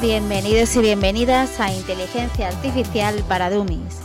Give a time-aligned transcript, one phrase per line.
[0.00, 3.98] Bienvenidos y bienvenidas a Inteligencia Artificial para Dummies.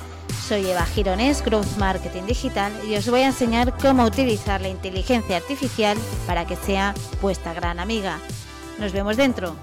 [0.47, 5.37] Soy Eva Gironés, Growth Marketing Digital, y os voy a enseñar cómo utilizar la inteligencia
[5.37, 5.95] artificial
[6.25, 8.17] para que sea vuestra gran amiga.
[8.79, 9.55] Nos vemos dentro.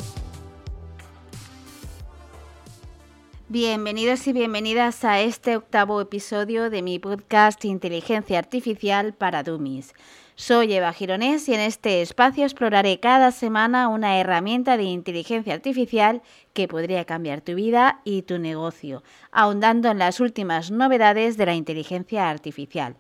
[3.49, 9.95] Bienvenidos y bienvenidas a este octavo episodio de mi podcast Inteligencia Artificial para Dummies.
[10.41, 16.23] Soy Eva Gironés y en este espacio exploraré cada semana una herramienta de inteligencia artificial
[16.55, 21.55] que podría cambiar tu vida y tu negocio, ahondando en las últimas novedades de la
[21.55, 22.97] inteligencia artificial.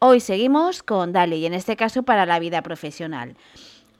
[0.00, 3.38] Hoy seguimos con DALI y en este caso para la vida profesional.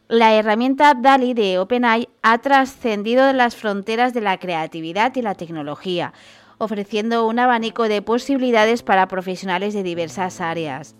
[0.08, 6.12] La herramienta DALI de OpenAI ha trascendido las fronteras de la creatividad y la tecnología,
[6.58, 10.94] ofreciendo un abanico de posibilidades para profesionales de diversas áreas.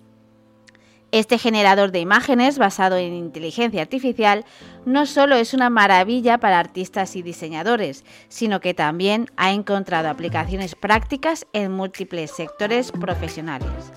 [1.13, 4.45] Este generador de imágenes basado en inteligencia artificial
[4.85, 10.75] no solo es una maravilla para artistas y diseñadores, sino que también ha encontrado aplicaciones
[10.75, 13.93] prácticas en múltiples sectores profesionales.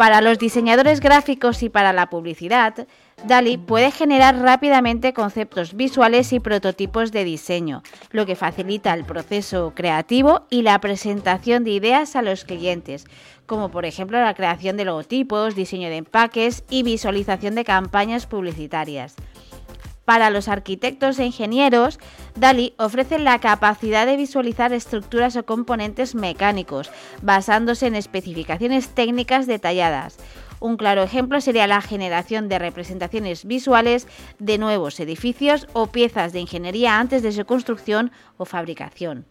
[0.00, 2.86] Para los diseñadores gráficos y para la publicidad,
[3.26, 9.74] DALI puede generar rápidamente conceptos visuales y prototipos de diseño, lo que facilita el proceso
[9.76, 13.04] creativo y la presentación de ideas a los clientes,
[13.44, 19.16] como por ejemplo la creación de logotipos, diseño de empaques y visualización de campañas publicitarias.
[20.10, 22.00] Para los arquitectos e ingenieros,
[22.34, 26.90] DALI ofrece la capacidad de visualizar estructuras o componentes mecánicos,
[27.22, 30.18] basándose en especificaciones técnicas detalladas.
[30.58, 34.08] Un claro ejemplo sería la generación de representaciones visuales
[34.40, 39.26] de nuevos edificios o piezas de ingeniería antes de su construcción o fabricación.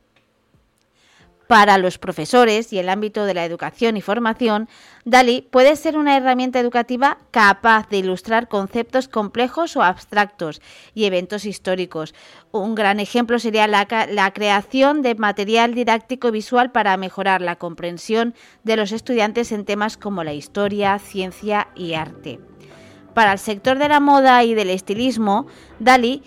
[1.50, 4.70] Para los profesores y el ámbito de la educación y formación,
[5.04, 10.62] DALI puede ser una herramienta educativa capaz de ilustrar conceptos complejos o abstractos
[10.94, 12.14] y eventos históricos.
[12.52, 18.78] Un gran ejemplo sería la, creación de material didáctico visual para mejorar la comprensión de
[18.78, 22.40] los estudiantes en temas como la historia, ciencia y arte.
[23.16, 25.48] Para el sector de la moda y del estilismo,
[25.80, 26.22] DALI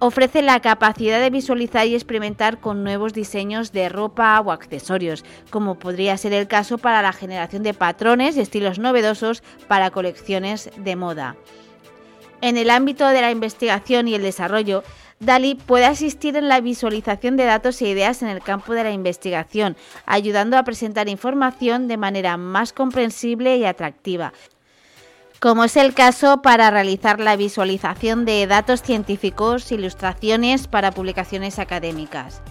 [0.00, 5.78] ofrece la capacidad de visualizar y experimentar con nuevos diseños de ropa o accesorios, como
[5.78, 10.96] podría ser el caso para la generación de patrones y estilos novedosos para colecciones de
[10.96, 11.36] moda.
[12.40, 14.82] En el ámbito de la investigación y el desarrollo,
[15.18, 18.92] DALI puede asistir en la visualización de datos e ideas en el campo de la
[18.92, 24.32] investigación, ayudando a presentar información de manera más comprensible y atractiva,
[25.40, 32.42] como es el caso para realizar la visualización de datos científicos, ilustraciones para publicaciones académicas.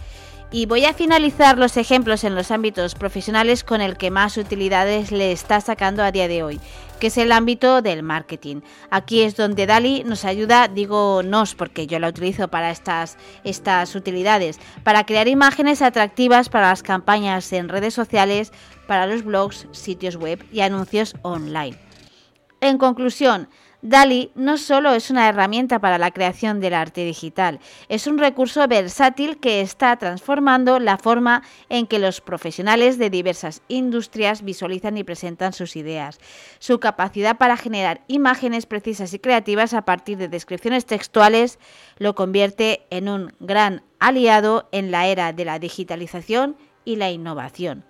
[0.52, 5.12] Y voy a finalizar los ejemplos en los ámbitos profesionales con el que más utilidades
[5.12, 6.60] le está sacando a día de hoy,
[7.00, 8.62] que es el ámbito del marketing.
[8.90, 13.94] Aquí es donde Dali nos ayuda, digo nos porque yo la utilizo para estas, estas
[13.94, 18.52] utilidades, para crear imágenes atractivas para las campañas en redes sociales,
[18.88, 21.89] para los blogs, sitios web y anuncios online.
[22.62, 23.48] En conclusión,
[23.82, 28.68] DALI no solo es una herramienta para la creación del arte digital, es un recurso
[28.68, 35.06] versátil que está transformando la forma en que los profesionales de diversas industrias visualizan y
[35.06, 36.20] presentan sus ideas.
[36.60, 41.60] Su capacidad para generar imágenes precisas y creativas a partir de descripciones textuales
[41.98, 47.86] lo convierte en un gran aliado en la era de la digitalización y la innovación.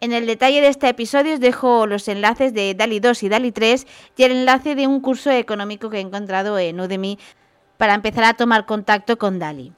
[0.00, 3.52] En el detalle de este episodio os dejo los enlaces de DALI 2 y DALI
[3.52, 3.86] 3
[4.18, 7.18] y el enlace de un curso económico que he encontrado en Udemy
[7.78, 9.72] para empezar a tomar contacto con DALI.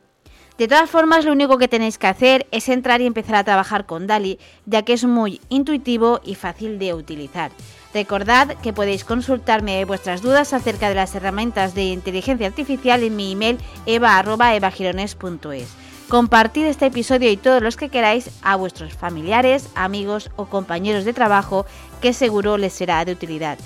[0.59, 3.87] De todas formas, lo único que tenéis que hacer es entrar y empezar a trabajar
[3.87, 7.53] con DALI, ya que es muy intuitivo y fácil de utilizar.
[7.95, 13.33] Recordad que podéis consultarme vuestras dudas acerca de las herramientas de inteligencia artificial en mi
[13.33, 15.88] email eva.evagirones.es.
[16.09, 21.13] Compartid este episodio y todos los que queráis a vuestros familiares, amigos o compañeros de
[21.13, 21.67] trabajo
[22.01, 23.59] que seguro les será de utilidad.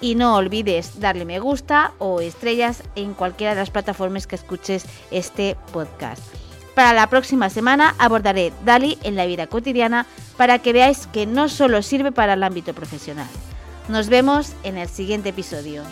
[0.00, 4.86] Y no olvides darle me gusta o estrellas en cualquiera de las plataformas que escuches
[5.10, 6.22] este podcast.
[6.74, 10.06] Para la próxima semana abordaré DALI en la vida cotidiana
[10.38, 13.28] para que veáis que no solo sirve para el ámbito profesional.
[13.88, 15.82] Nos vemos en el siguiente episodio.